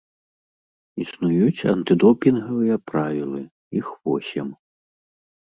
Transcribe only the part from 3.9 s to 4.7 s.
восем.